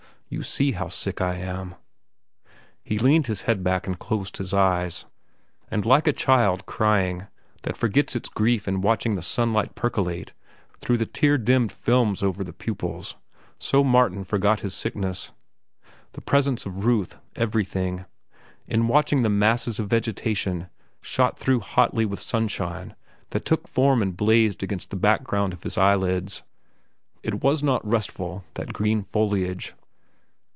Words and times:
You 0.33 0.43
see 0.43 0.71
how 0.71 0.87
sick 0.87 1.19
I 1.19 1.35
am." 1.35 1.75
He 2.85 2.97
leaned 2.97 3.27
his 3.27 3.41
head 3.41 3.65
back 3.65 3.85
and 3.85 3.99
closed 3.99 4.37
his 4.37 4.53
eyes; 4.53 5.03
and 5.69 5.85
like 5.85 6.07
a 6.07 6.13
child, 6.13 6.65
crying, 6.65 7.27
that 7.63 7.75
forgets 7.75 8.15
its 8.15 8.29
grief 8.29 8.65
in 8.65 8.79
watching 8.79 9.15
the 9.15 9.21
sunlight 9.23 9.75
percolate 9.75 10.31
through 10.79 10.95
the 10.95 11.05
tear 11.05 11.37
dimmed 11.37 11.73
films 11.73 12.23
over 12.23 12.45
the 12.45 12.53
pupils, 12.53 13.17
so 13.59 13.83
Martin 13.83 14.23
forgot 14.23 14.61
his 14.61 14.73
sickness, 14.73 15.33
the 16.13 16.21
presence 16.21 16.65
of 16.65 16.85
Ruth, 16.85 17.17
everything, 17.35 18.05
in 18.69 18.87
watching 18.87 19.23
the 19.23 19.29
masses 19.29 19.81
of 19.81 19.89
vegetation, 19.89 20.69
shot 21.01 21.37
through 21.37 21.59
hotly 21.59 22.05
with 22.05 22.19
sunshine 22.21 22.95
that 23.31 23.43
took 23.43 23.67
form 23.67 24.01
and 24.01 24.15
blazed 24.15 24.63
against 24.63 24.91
this 24.91 24.99
background 25.01 25.51
of 25.51 25.63
his 25.63 25.77
eyelids. 25.77 26.41
It 27.21 27.43
was 27.43 27.61
not 27.61 27.85
restful, 27.85 28.45
that 28.53 28.71
green 28.71 29.03
foliage. 29.03 29.73